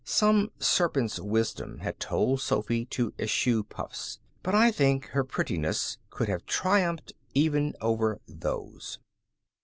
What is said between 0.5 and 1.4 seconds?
serpent's